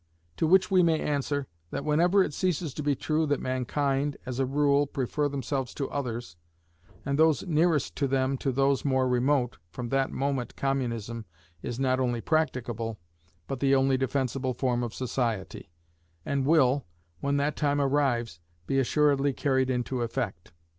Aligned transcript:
To 0.37 0.47
which 0.47 0.71
we 0.71 0.81
may 0.81 0.99
answer, 0.99 1.45
that 1.69 1.85
whenever 1.85 2.23
it 2.23 2.33
ceases 2.33 2.73
to 2.73 2.81
be 2.81 2.95
true 2.95 3.27
that 3.27 3.39
mankind, 3.39 4.17
as 4.25 4.39
a 4.39 4.47
rule, 4.47 4.87
prefer 4.87 5.29
themselves 5.29 5.75
to 5.75 5.91
others, 5.91 6.37
and 7.05 7.19
those 7.19 7.45
nearest 7.45 7.95
to 7.97 8.07
them 8.07 8.35
to 8.39 8.51
those 8.51 8.83
more 8.83 9.07
remote, 9.07 9.57
from 9.69 9.89
that 9.89 10.09
moment 10.09 10.55
Communism 10.55 11.25
is 11.61 11.79
not 11.79 11.99
only 11.99 12.19
practicable, 12.19 12.97
but 13.45 13.59
the 13.59 13.75
only 13.75 13.95
defensible 13.95 14.55
form 14.55 14.81
of 14.81 14.91
society, 14.95 15.69
and 16.25 16.47
will, 16.47 16.87
when 17.19 17.37
that 17.37 17.55
time 17.55 17.79
arrives, 17.79 18.39
be 18.65 18.79
assuredly 18.79 19.33
carried 19.33 19.69
into 19.69 20.01
effect. 20.01 20.51